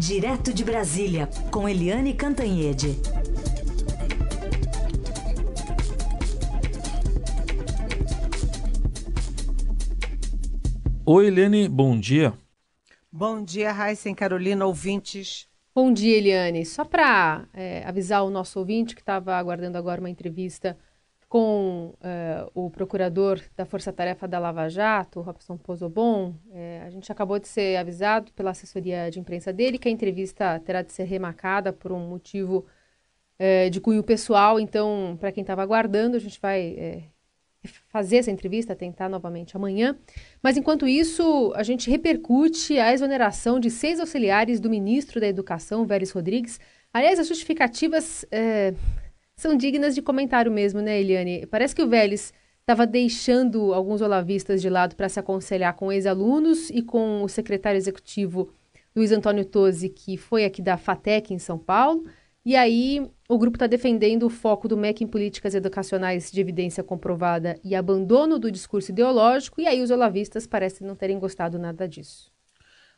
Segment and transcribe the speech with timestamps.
[0.00, 2.96] Direto de Brasília, com Eliane Cantanhede.
[11.04, 12.32] Oi, Eliane, bom dia.
[13.12, 15.46] Bom dia, Raíssa Carolina, ouvintes.
[15.74, 16.64] Bom dia, Eliane.
[16.64, 20.78] Só para é, avisar o nosso ouvinte que estava aguardando agora uma entrevista
[21.30, 27.10] com uh, o procurador da Força Tarefa da Lava Jato, Robson Pozobon, é, a gente
[27.12, 31.04] acabou de ser avisado pela assessoria de imprensa dele que a entrevista terá de ser
[31.04, 32.66] remarcada por um motivo
[33.38, 34.58] é, de cunho pessoal.
[34.58, 37.02] Então, para quem estava aguardando, a gente vai é,
[37.92, 39.96] fazer essa entrevista, tentar novamente amanhã.
[40.42, 45.86] Mas, enquanto isso, a gente repercute a exoneração de seis auxiliares do ministro da Educação,
[45.86, 46.58] Vélez Rodrigues.
[46.92, 48.26] Aliás, as justificativas
[49.40, 51.46] são dignas de comentário mesmo, né, Eliane?
[51.46, 52.30] Parece que o Vélez
[52.60, 57.78] estava deixando alguns olavistas de lado para se aconselhar com ex-alunos e com o secretário
[57.78, 58.52] executivo
[58.94, 62.04] Luiz Antônio Tosi, que foi aqui da FATEC em São Paulo.
[62.44, 66.84] E aí o grupo está defendendo o foco do MEC em políticas educacionais de evidência
[66.84, 71.88] comprovada e abandono do discurso ideológico, e aí os olavistas parecem não terem gostado nada
[71.88, 72.30] disso.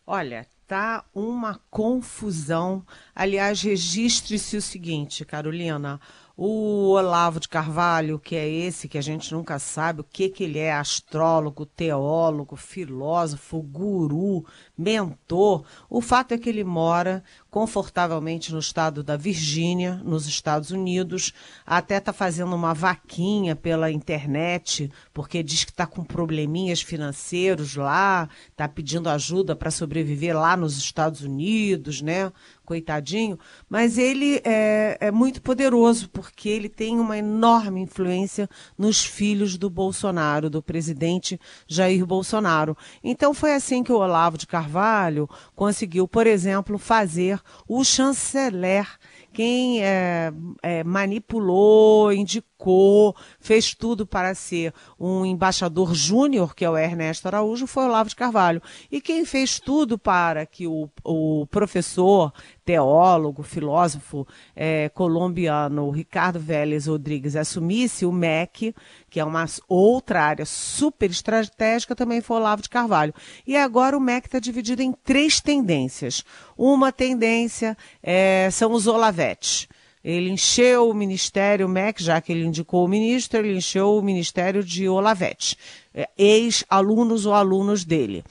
[0.04, 2.84] Olha, tá uma confusão.
[3.14, 6.00] Aliás, registre-se o seguinte, Carolina.
[6.36, 10.44] O Olavo de Carvalho, que é esse que a gente nunca sabe o que, que
[10.44, 14.44] ele é, astrólogo, teólogo, filósofo, guru,
[14.77, 15.64] mentor.
[15.91, 21.34] O fato é que ele mora confortavelmente no estado da Virgínia, nos Estados Unidos,
[21.66, 28.27] até está fazendo uma vaquinha pela internet, porque diz que está com probleminhas financeiros lá,
[28.48, 32.33] está pedindo ajuda para sobreviver lá nos Estados Unidos, né?
[32.72, 39.58] Coitadinho, mas ele é, é, muito poderoso porque ele tem uma enorme influência nos filhos
[39.58, 42.74] do Bolsonaro, do presidente Jair Bolsonaro.
[43.04, 48.86] Então foi assim que o Olavo de Carvalho conseguiu, por exemplo, fazer o chanceler
[49.32, 50.30] quem é,
[50.62, 52.52] é, manipulou, indicou,
[53.40, 58.08] fez tudo para ser um embaixador júnior, que é o Ernesto Araújo, foi o Olavo
[58.08, 58.62] de Carvalho.
[58.90, 62.33] E quem fez tudo para que o, o professor,
[62.64, 68.74] teólogo, filósofo é, colombiano Ricardo Vélez Rodrigues assumisse o MEC,
[69.11, 73.14] que é uma outra área super estratégica, também foi Olavo de Carvalho.
[73.46, 76.24] E agora o MEC está dividido em três tendências.
[76.56, 79.68] Uma tendência é, são os Olavetes.
[80.05, 84.64] Ele encheu o ministério, MEC, já que ele indicou o ministro, ele encheu o ministério
[84.64, 85.57] de Olavete,
[85.95, 88.24] é, ex-alunos ou alunos dele.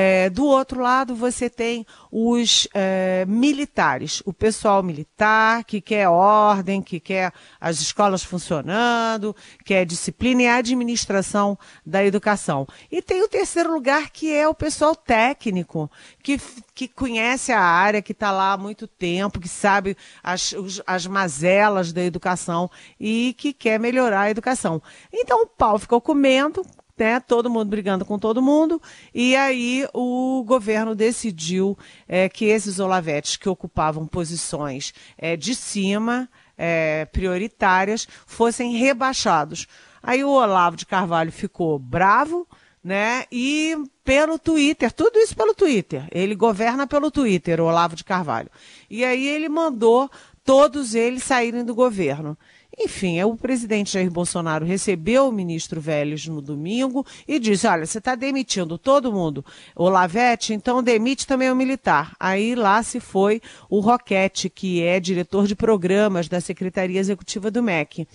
[0.00, 6.80] É, do outro lado, você tem os é, militares, o pessoal militar que quer ordem,
[6.80, 12.64] que quer as escolas funcionando, quer disciplina e administração da educação.
[12.92, 15.90] E tem o terceiro lugar, que é o pessoal técnico,
[16.22, 16.40] que,
[16.76, 20.54] que conhece a área, que está lá há muito tempo, que sabe as,
[20.86, 22.70] as mazelas da educação
[23.00, 24.80] e que quer melhorar a educação.
[25.12, 26.64] Então o pau ficou comendo,
[26.98, 28.80] né, todo mundo brigando com todo mundo,
[29.14, 36.28] e aí o governo decidiu é, que esses olavetes que ocupavam posições é, de cima,
[36.56, 39.66] é, prioritárias, fossem rebaixados.
[40.02, 42.46] Aí o Olavo de Carvalho ficou bravo,
[42.82, 43.24] né?
[43.30, 46.06] E pelo Twitter, tudo isso pelo Twitter.
[46.10, 48.50] Ele governa pelo Twitter, o Olavo de Carvalho.
[48.88, 50.10] E aí ele mandou
[50.44, 52.36] todos eles saírem do governo.
[52.76, 57.98] Enfim, o presidente Jair Bolsonaro recebeu o ministro Vélez no domingo e disse: olha, você
[57.98, 59.44] está demitindo todo mundo.
[59.74, 62.14] O Lavete, então demite também o militar.
[62.20, 67.62] Aí lá se foi o Roquete, que é diretor de programas da Secretaria Executiva do
[67.62, 68.06] MEC.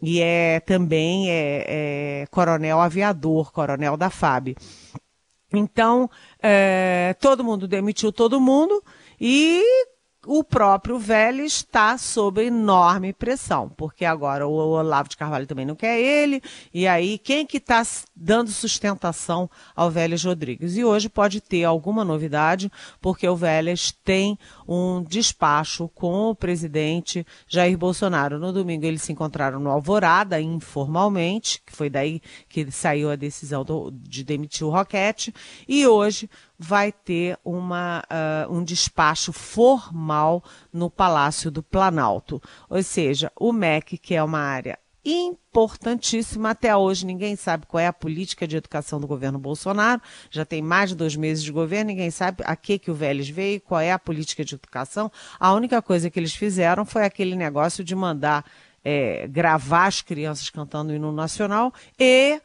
[0.00, 1.64] E é também é,
[2.22, 4.56] é coronel aviador, coronel da FAB.
[5.52, 6.10] Então,
[6.42, 8.82] é, todo mundo demitiu todo mundo
[9.20, 9.62] e
[10.30, 15.74] o próprio Vélez está sob enorme pressão, porque agora o Olavo de Carvalho também não
[15.74, 17.82] quer ele, e aí quem que está
[18.18, 20.76] dando sustentação ao Vélez Rodrigues?
[20.76, 22.70] E hoje pode ter alguma novidade,
[23.00, 28.38] porque o Vélez tem um despacho com o presidente Jair Bolsonaro.
[28.38, 33.64] No domingo eles se encontraram no Alvorada, informalmente, que foi daí que saiu a decisão
[33.64, 35.32] do, de demitir o Roquete,
[35.66, 36.28] e hoje
[36.58, 40.42] vai ter uma, uh, um despacho formal
[40.72, 42.42] no Palácio do Planalto.
[42.68, 46.50] Ou seja, o MEC, que é uma área importantíssima.
[46.50, 50.00] Até hoje ninguém sabe qual é a política de educação do governo Bolsonaro.
[50.30, 53.28] Já tem mais de dois meses de governo, ninguém sabe a que, que o Vélez
[53.28, 55.10] veio, qual é a política de educação.
[55.38, 58.44] A única coisa que eles fizeram foi aquele negócio de mandar
[58.84, 62.40] é, gravar as crianças cantando o hino nacional e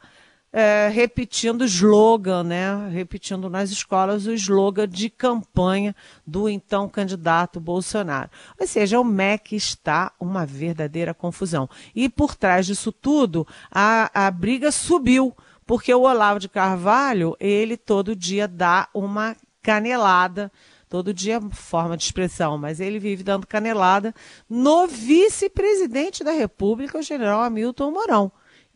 [0.56, 2.88] é, repetindo slogan, né?
[2.88, 8.30] Repetindo nas escolas o slogan de campanha do então candidato Bolsonaro.
[8.58, 11.68] Ou seja, o MEC está uma verdadeira confusão.
[11.92, 15.36] E por trás disso tudo, a, a briga subiu,
[15.66, 20.52] porque o Olavo de Carvalho, ele todo dia dá uma canelada
[20.88, 24.14] todo dia forma de expressão, mas ele vive dando canelada
[24.48, 28.32] no vice-presidente da República, o general Hamilton Mourão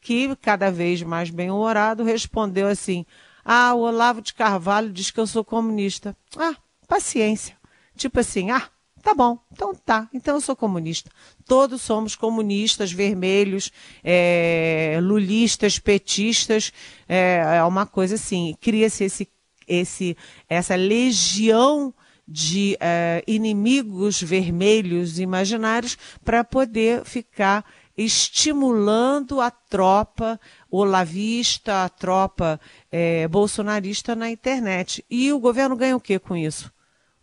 [0.08, 3.04] que, cada vez mais bem-humorado, respondeu assim:
[3.44, 6.16] Ah, o Olavo de Carvalho diz que eu sou comunista.
[6.34, 6.56] Ah,
[6.88, 7.58] paciência.
[7.94, 8.70] Tipo assim, ah,
[9.02, 11.10] tá bom, então tá, então eu sou comunista.
[11.44, 13.70] Todos somos comunistas, vermelhos,
[14.02, 16.72] é, lulistas, petistas,
[17.06, 18.56] é, é uma coisa assim.
[18.62, 19.28] Cria-se esse,
[19.66, 20.16] esse,
[20.48, 21.92] essa legião
[22.26, 27.62] de é, inimigos vermelhos imaginários para poder ficar
[27.98, 30.40] estimulando a tropa
[30.70, 32.60] olavista, a tropa
[32.92, 35.04] é, bolsonarista na internet.
[35.10, 36.72] E o governo ganha o que com isso?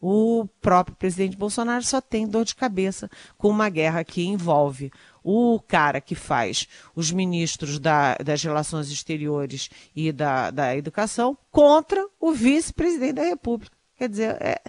[0.02, 4.92] O próprio presidente Bolsonaro só tem dor de cabeça com uma guerra que envolve
[5.24, 12.06] o cara que faz os ministros da, das relações exteriores e da, da educação contra
[12.20, 13.76] o vice-presidente da República.
[13.98, 14.62] Quer dizer, é,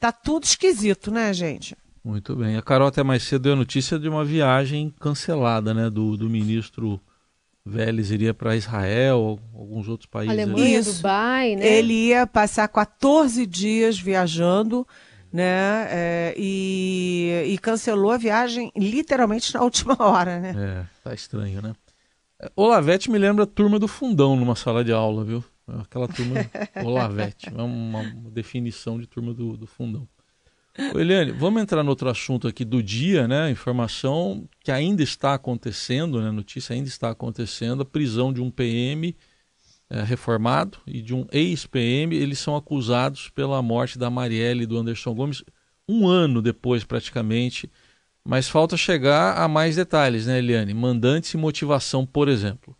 [0.00, 1.76] tá tudo esquisito, né, gente?
[2.04, 2.56] Muito bem.
[2.56, 6.28] A Carol até mais cedo deu a notícia de uma viagem cancelada, né, do, do
[6.28, 7.00] ministro
[7.66, 10.30] Vélez iria para Israel, alguns outros países.
[10.30, 10.96] Alemanha, Isso.
[10.96, 11.66] Dubai, né?
[11.66, 14.86] Ele ia passar 14 dias viajando,
[15.32, 15.86] né?
[15.88, 20.54] É, e, e, cancelou a viagem literalmente na última hora, né?
[20.54, 21.74] É, tá estranho, né?
[22.54, 25.42] Olavete me lembra a turma do fundão numa sala de aula, viu?
[25.66, 26.34] Aquela turma
[26.84, 30.06] Olavete, é uma, uma definição de turma do, do fundão.
[30.76, 33.48] Eliane, vamos entrar no outro assunto aqui do dia, né?
[33.50, 36.32] Informação que ainda está acontecendo, né?
[36.32, 39.16] Notícia ainda está acontecendo, a prisão de um PM
[39.88, 42.16] é, reformado e de um ex-PM.
[42.16, 45.44] Eles são acusados pela morte da Marielle e do Anderson Gomes
[45.88, 47.70] um ano depois, praticamente.
[48.24, 50.74] Mas falta chegar a mais detalhes, né, Eliane?
[50.74, 52.76] Mandantes e motivação, por exemplo.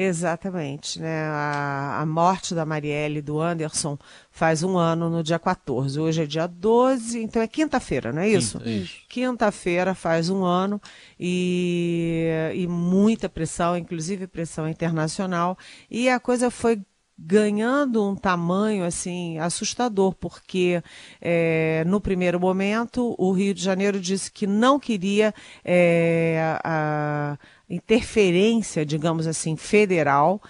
[0.00, 1.24] Exatamente, né?
[1.24, 3.98] A, a, morte da Marielle e do Anderson
[4.30, 5.98] faz um ano no dia 14.
[5.98, 8.58] Hoje é dia 12, então é quinta-feira, não é isso?
[8.58, 8.96] Quinta, isso.
[9.08, 10.80] Quinta-feira faz um ano
[11.18, 15.58] e, e muita pressão, inclusive pressão internacional.
[15.90, 16.80] E a coisa foi
[17.18, 20.80] ganhando um tamanho assim assustador, porque
[21.20, 25.34] é, no primeiro momento o Rio de Janeiro disse que não queria
[25.64, 27.36] é, a,
[27.68, 30.40] interferência, digamos assim, federal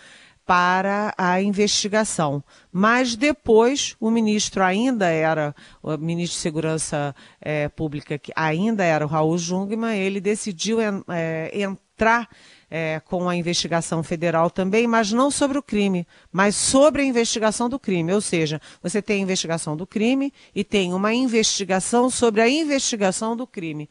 [0.44, 2.42] para a investigação.
[2.70, 9.04] Mas depois o ministro ainda era, o ministro de Segurança é, Pública, que ainda era
[9.04, 12.28] o Raul Jungmann, ele decidiu é, entrar
[12.70, 17.68] é, com a investigação federal também, mas não sobre o crime, mas sobre a investigação
[17.68, 18.12] do crime.
[18.12, 23.36] Ou seja, você tem a investigação do crime e tem uma investigação sobre a investigação
[23.36, 23.88] do crime.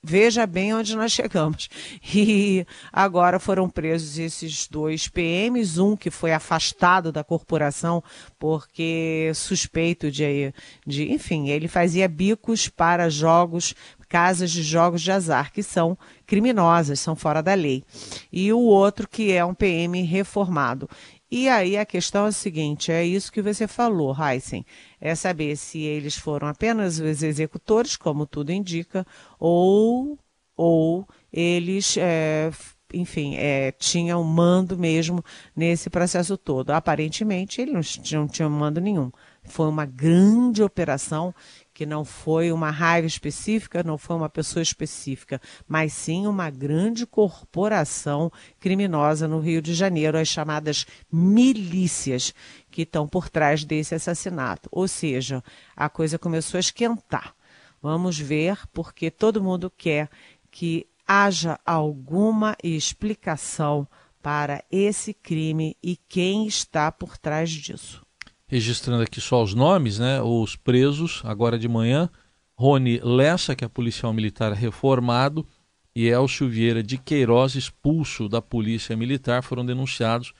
[0.00, 1.68] Veja bem onde nós chegamos.
[2.14, 8.02] E agora foram presos esses dois PMs, um que foi afastado da corporação
[8.38, 10.52] porque suspeito de,
[10.86, 13.74] de enfim, ele fazia bicos para jogos,
[14.08, 15.96] casas de jogos de azar, que são
[16.26, 17.84] criminosas, são fora da lei.
[18.32, 20.88] E o outro que é um PM reformado.
[21.30, 24.64] E aí a questão é a seguinte, é isso que você falou, Heisen,
[24.98, 29.06] é saber se eles foram apenas os executores, como tudo indica,
[29.38, 30.18] ou,
[30.56, 32.50] ou eles, é,
[32.94, 35.22] enfim, é, tinham mando mesmo
[35.54, 36.70] nesse processo todo.
[36.70, 39.12] Aparentemente, eles não, não tinham mando nenhum.
[39.44, 41.34] Foi uma grande operação
[41.78, 47.06] que não foi uma raiva específica, não foi uma pessoa específica, mas sim uma grande
[47.06, 52.34] corporação criminosa no Rio de Janeiro, as chamadas milícias
[52.68, 54.68] que estão por trás desse assassinato.
[54.72, 55.40] Ou seja,
[55.76, 57.32] a coisa começou a esquentar.
[57.80, 60.10] Vamos ver, porque todo mundo quer
[60.50, 63.86] que haja alguma explicação
[64.20, 68.07] para esse crime e quem está por trás disso
[68.48, 70.20] registrando aqui só os nomes, né?
[70.22, 72.10] Os presos, agora de manhã,
[72.56, 75.46] Rony Lessa, que é policial militar reformado,
[75.94, 80.32] e Elcio Vieira de Queiroz, expulso da Polícia Militar, foram denunciados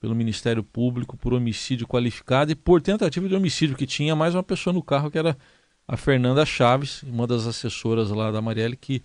[0.00, 4.42] pelo Ministério Público por homicídio qualificado e por tentativa de homicídio, que tinha mais uma
[4.42, 5.36] pessoa no carro, que era
[5.86, 9.02] a Fernanda Chaves, uma das assessoras lá da Marielle, que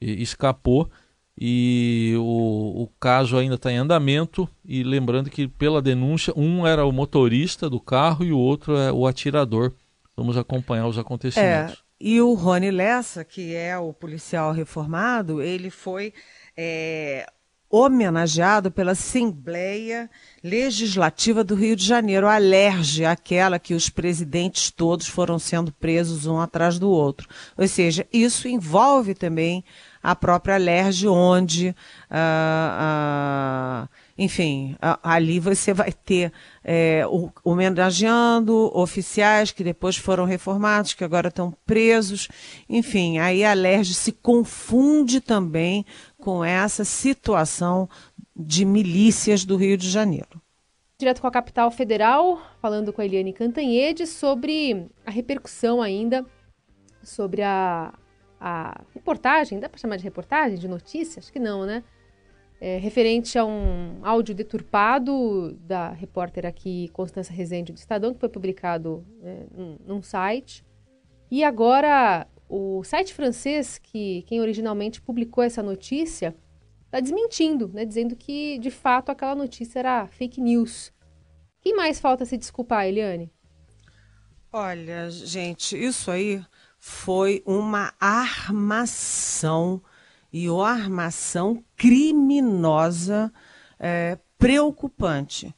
[0.00, 0.90] escapou
[1.38, 4.48] e o, o caso ainda está em andamento.
[4.64, 8.92] E lembrando que, pela denúncia, um era o motorista do carro e o outro é
[8.92, 9.72] o atirador.
[10.16, 11.74] Vamos acompanhar os acontecimentos.
[11.74, 16.12] É, e o Rony Lessa, que é o policial reformado, ele foi.
[16.56, 17.26] É,
[17.70, 20.10] homenageado pela Assembleia
[20.42, 26.26] Legislativa do Rio de Janeiro, a Alerge, aquela que os presidentes todos foram sendo presos
[26.26, 27.28] um atrás do outro.
[27.56, 29.64] Ou seja, isso envolve também
[30.02, 31.74] a própria Alerge, onde,
[32.10, 36.32] ah, ah, enfim, ali você vai ter
[36.64, 37.02] é,
[37.44, 42.28] homenageando oficiais que depois foram reformados, que agora estão presos.
[42.68, 45.84] Enfim, aí a Alerge se confunde também
[46.18, 47.88] com essa situação
[48.34, 50.40] de milícias do Rio de Janeiro.
[50.98, 56.26] Direto com a capital federal, falando com a Eliane Cantanhede sobre a repercussão ainda
[57.02, 57.92] sobre a,
[58.40, 61.20] a reportagem, dá para chamar de reportagem, de notícia?
[61.20, 61.84] Acho que não, né?
[62.60, 68.28] É, referente a um áudio deturpado da repórter aqui, Constança Rezende, do Estadão, que foi
[68.28, 70.64] publicado é, num, num site.
[71.30, 76.34] E agora o site francês, que quem originalmente publicou essa notícia,
[76.86, 80.92] está desmentindo, né, dizendo que de fato aquela notícia era fake news.
[81.62, 83.32] Quem mais falta se desculpar, Eliane?
[84.52, 86.42] Olha, gente, isso aí
[86.80, 89.82] foi uma armação
[90.32, 93.30] e uma armação criminosa
[93.78, 95.54] é, preocupante.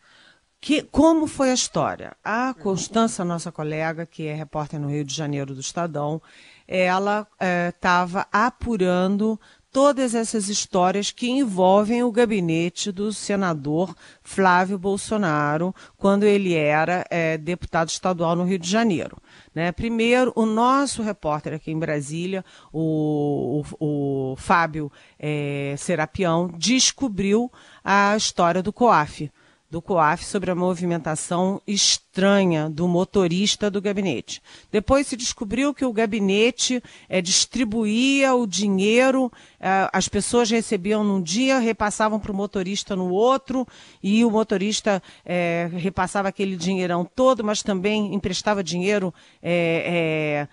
[0.60, 2.16] Que, como foi a história?
[2.22, 6.20] A Constança, nossa colega, que é repórter no Rio de Janeiro do Estadão,
[6.66, 7.26] ela
[7.68, 9.40] estava é, apurando
[9.72, 17.38] todas essas histórias que envolvem o gabinete do senador Flávio Bolsonaro, quando ele era é,
[17.38, 19.16] deputado estadual no Rio de Janeiro.
[19.54, 19.72] Né?
[19.72, 27.50] Primeiro, o nosso repórter aqui em Brasília, o, o, o Fábio é, Serapião, descobriu
[27.82, 29.30] a história do COAF
[29.72, 34.42] do COAF sobre a movimentação estranha do motorista do gabinete.
[34.70, 41.22] Depois se descobriu que o gabinete é, distribuía o dinheiro, é, as pessoas recebiam num
[41.22, 43.66] dia, repassavam para o motorista no outro,
[44.02, 49.12] e o motorista é, repassava aquele dinheirão todo, mas também emprestava dinheiro.
[49.42, 50.46] É,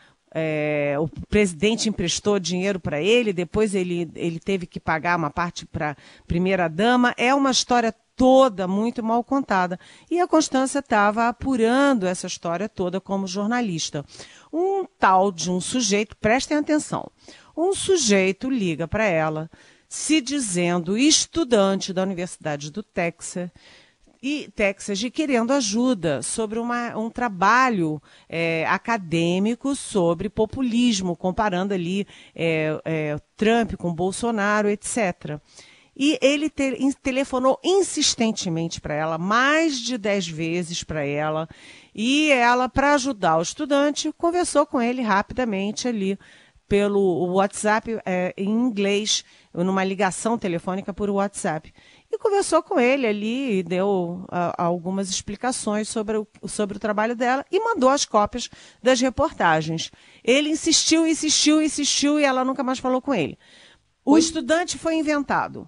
[0.97, 5.91] o presidente emprestou dinheiro para ele, depois ele, ele teve que pagar uma parte para
[5.91, 5.95] a
[6.25, 7.13] primeira dama.
[7.17, 9.79] É uma história toda muito mal contada.
[10.11, 14.03] E a Constância estava apurando essa história toda como jornalista.
[14.51, 17.09] Um tal de um sujeito, prestem atenção,
[17.55, 19.49] um sujeito liga para ela,
[19.87, 23.49] se dizendo estudante da Universidade do Texas,
[24.21, 32.05] e Texas e querendo ajuda sobre uma, um trabalho é, acadêmico sobre populismo, comparando ali
[32.35, 35.39] é, é, Trump com Bolsonaro, etc.
[35.95, 41.47] E ele te, telefonou insistentemente para ela, mais de dez vezes para ela.
[41.93, 46.17] E ela, para ajudar o estudante, conversou com ele rapidamente ali
[46.69, 51.73] pelo WhatsApp é, em inglês, numa ligação telefônica por WhatsApp.
[52.11, 54.25] E conversou com ele ali e deu
[54.57, 58.49] algumas explicações sobre o, sobre o trabalho dela e mandou as cópias
[58.81, 59.91] das reportagens.
[60.23, 63.37] Ele insistiu, insistiu, insistiu e ela nunca mais falou com ele.
[64.05, 65.67] O estudante foi inventado.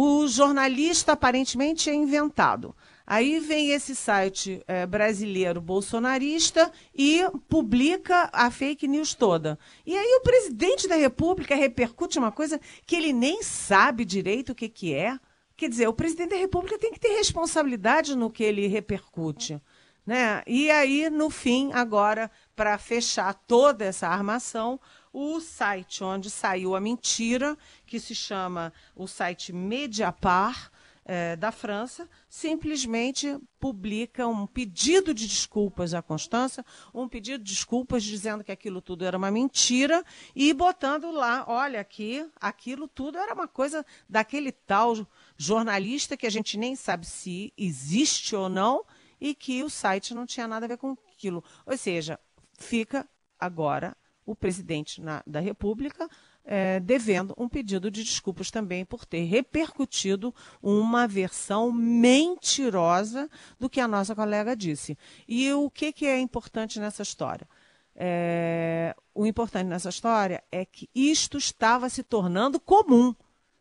[0.00, 2.72] O jornalista aparentemente é inventado.
[3.04, 9.58] Aí vem esse site é, brasileiro bolsonarista e publica a fake news toda.
[9.84, 14.54] E aí o presidente da República repercute uma coisa que ele nem sabe direito o
[14.54, 15.18] que, que é.
[15.56, 19.60] Quer dizer, o presidente da República tem que ter responsabilidade no que ele repercute.
[20.06, 20.44] Né?
[20.46, 24.78] E aí, no fim, agora, para fechar toda essa armação,
[25.12, 30.70] o site onde saiu a mentira, que se chama o site Mediapart,
[31.08, 36.62] é, da França, simplesmente publica um pedido de desculpas à Constância,
[36.92, 40.04] um pedido de desculpas dizendo que aquilo tudo era uma mentira
[40.36, 44.94] e botando lá, olha aqui, aquilo tudo era uma coisa daquele tal
[45.38, 48.84] jornalista que a gente nem sabe se existe ou não
[49.18, 51.42] e que o site não tinha nada a ver com aquilo.
[51.64, 52.20] Ou seja,
[52.58, 53.08] fica
[53.40, 53.96] agora
[54.30, 56.08] o presidente na, da República
[56.44, 63.80] é, devendo um pedido de desculpas também por ter repercutido uma versão mentirosa do que
[63.80, 64.96] a nossa colega disse.
[65.26, 67.48] E o que, que é importante nessa história?
[67.94, 73.14] É, o importante nessa história é que isto estava se tornando comum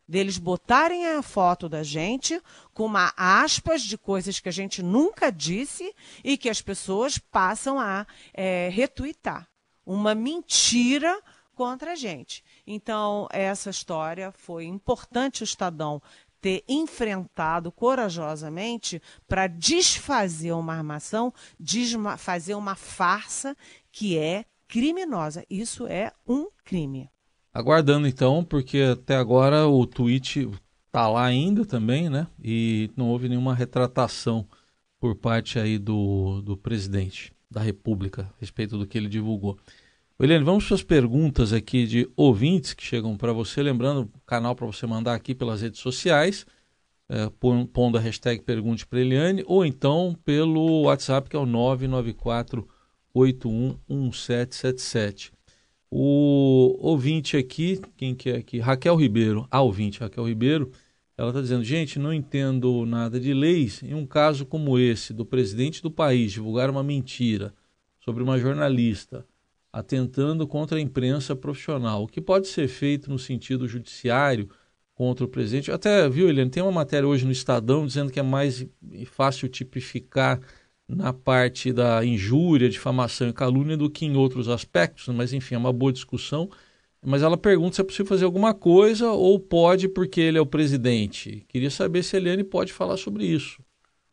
[0.07, 2.41] deles botarem a foto da gente
[2.73, 5.93] com uma aspas de coisas que a gente nunca disse
[6.23, 9.47] e que as pessoas passam a é, retuitar.
[9.87, 11.17] Uma mentira
[11.55, 12.43] contra a gente.
[12.67, 16.01] Então, essa história foi importante o Estadão
[16.41, 21.33] ter enfrentado corajosamente para desfazer uma armação,
[22.17, 23.55] fazer uma farsa
[23.89, 25.45] que é criminosa.
[25.49, 27.09] Isso é um crime.
[27.53, 30.49] Aguardando então, porque até agora o tweet
[30.85, 32.27] está lá ainda também, né?
[32.43, 34.45] E não houve nenhuma retratação
[34.99, 39.57] por parte aí do, do presidente da República a respeito do que ele divulgou.
[40.19, 43.61] Eliane, vamos para as perguntas aqui de ouvintes que chegam para você.
[43.61, 46.43] Lembrando, o canal para você mandar aqui pelas redes sociais,
[47.07, 47.31] é,
[47.71, 52.67] pondo a hashtag Pergunte para Eliane, ou então pelo WhatsApp, que é o 994
[53.13, 55.37] 811777.
[55.89, 58.59] O ouvinte aqui, quem que é aqui?
[58.59, 60.71] Raquel Ribeiro, a ouvinte Raquel Ribeiro,
[61.17, 63.81] ela está dizendo, gente, não entendo nada de leis.
[63.81, 67.53] Em um caso como esse, do presidente do país divulgar uma mentira
[67.99, 69.25] sobre uma jornalista,
[69.73, 74.47] atentando contra a imprensa profissional, o que pode ser feito no sentido judiciário
[74.93, 75.71] contra o presidente?
[75.71, 78.65] Até, viu, Eliane, tem uma matéria hoje no Estadão dizendo que é mais
[79.07, 80.39] fácil tipificar
[80.87, 85.57] na parte da injúria, difamação e calúnia do que em outros aspectos, mas enfim, é
[85.57, 86.49] uma boa discussão.
[87.09, 90.45] Mas ela pergunta se é possível fazer alguma coisa ou pode porque ele é o
[90.45, 91.45] presidente.
[91.47, 93.63] Queria saber se a Eliane pode falar sobre isso.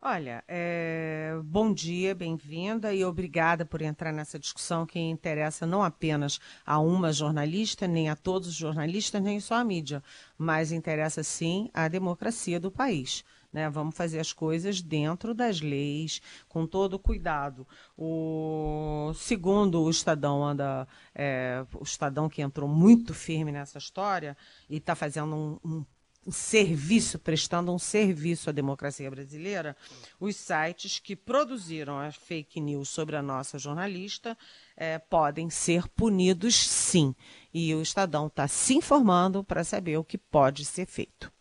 [0.00, 1.34] Olha, é...
[1.42, 7.12] bom dia, bem-vinda e obrigada por entrar nessa discussão que interessa não apenas a uma
[7.12, 10.00] jornalista, nem a todos os jornalistas, nem só a mídia,
[10.38, 13.24] mas interessa sim a democracia do país.
[13.54, 13.70] Né?
[13.70, 17.64] Vamos fazer as coisas dentro das leis, com todo cuidado.
[17.96, 24.36] O segundo o Estadão anda, é, o Estadão que entrou muito firme nessa história
[24.68, 25.84] e está fazendo um,
[26.26, 29.76] um serviço, prestando um serviço à democracia brasileira,
[30.18, 34.36] os sites que produziram as fake news sobre a nossa jornalista
[34.76, 37.14] é, podem ser punidos sim.
[37.52, 41.33] E o Estadão está se informando para saber o que pode ser feito.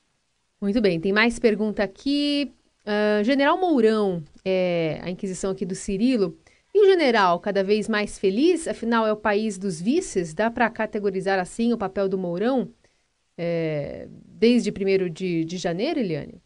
[0.64, 2.50] Muito bem, tem mais pergunta aqui.
[2.86, 6.40] Uh, general Mourão, é, a inquisição aqui do Cirilo.
[6.74, 8.66] E o general, cada vez mais feliz?
[8.66, 10.34] Afinal, é o país dos vices?
[10.34, 12.72] Dá para categorizar assim o papel do Mourão
[13.38, 16.43] é, desde 1 de, de janeiro, Eliane?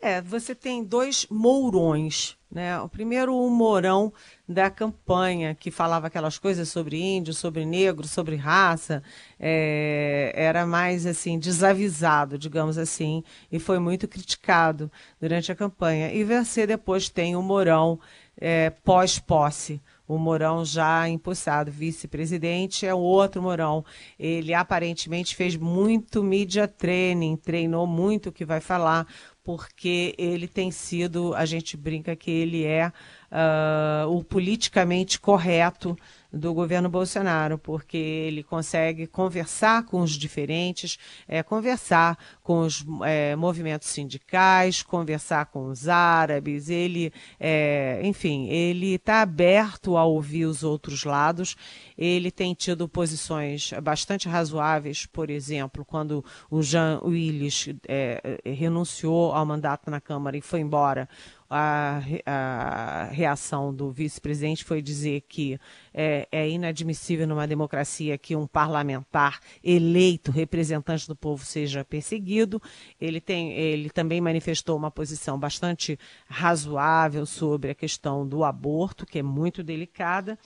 [0.00, 2.78] É, você tem dois mourões, né?
[2.80, 4.12] O primeiro, o mourão
[4.46, 9.02] da campanha, que falava aquelas coisas sobre índio, sobre negro, sobre raça,
[9.40, 16.12] é, era mais assim, desavisado, digamos assim, e foi muito criticado durante a campanha.
[16.12, 17.98] E você depois tem o mourão
[18.38, 23.84] é, pós-posse, o Mourão já empossado vice-presidente é o outro Mourão.
[24.18, 29.06] Ele aparentemente fez muito media training, treinou muito o que vai falar,
[29.46, 35.96] porque ele tem sido, a gente brinca que ele é uh, o politicamente correto
[36.32, 43.34] do governo Bolsonaro, porque ele consegue conversar com os diferentes, é, conversar com os é,
[43.36, 50.62] movimentos sindicais, conversar com os árabes, ele, é, enfim, ele está aberto a ouvir os
[50.62, 51.56] outros lados,
[51.96, 59.46] ele tem tido posições bastante razoáveis, por exemplo, quando o Jean Willis é, renunciou ao
[59.46, 61.08] mandato na Câmara e foi embora,
[61.48, 65.58] a, a reação do vice-presidente foi dizer que
[65.94, 72.60] é, é, inadmissível numa democracia que um parlamentar eleito, representante do povo, seja perseguido.
[73.00, 79.18] Ele, tem, ele também manifestou uma posição bastante razoável sobre a questão do aborto, que
[79.18, 80.38] é muito delicada.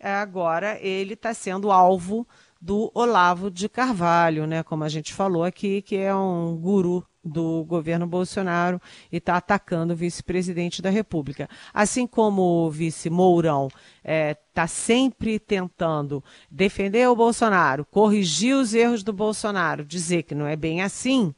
[0.00, 2.26] Agora ele está sendo alvo
[2.60, 7.64] do Olavo de Carvalho, né, como a gente falou aqui, que é um guru do
[7.64, 11.48] governo Bolsonaro e está atacando o vice-presidente da República.
[11.72, 18.74] Assim como o vice Mourão está é, tá sempre tentando defender o Bolsonaro, corrigir os
[18.74, 21.34] erros do Bolsonaro, dizer que não é bem assim,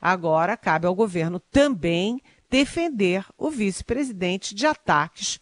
[0.00, 5.40] agora cabe ao governo também defender o vice-presidente de ataques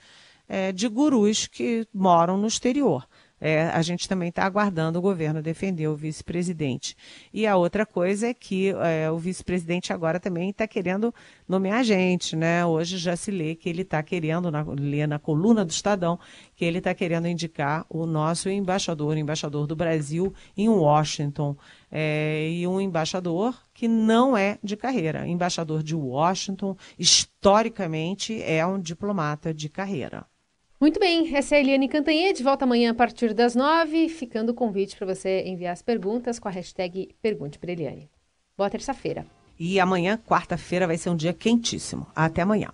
[0.48, 3.06] é, de gurus que moram no exterior
[3.44, 6.96] é, a gente também está aguardando o governo defender o vice-presidente.
[7.34, 11.12] E a outra coisa é que é, o vice-presidente agora também está querendo
[11.48, 12.64] nomear gente, né?
[12.64, 16.20] Hoje já se lê que ele está querendo, na, lê na coluna do Estadão,
[16.54, 21.56] que ele está querendo indicar o nosso embaixador, o embaixador do Brasil em Washington.
[21.90, 25.26] É, e um embaixador que não é de carreira.
[25.26, 30.24] Embaixador de Washington, historicamente, é um diplomata de carreira.
[30.82, 34.54] Muito bem, essa é a Eliane Cantanhede, volta amanhã a partir das nove, ficando o
[34.54, 38.10] convite para você enviar as perguntas com a hashtag Pergunte para Eliane.
[38.58, 39.24] Boa terça-feira.
[39.56, 42.08] E amanhã, quarta-feira, vai ser um dia quentíssimo.
[42.16, 42.70] Até amanhã.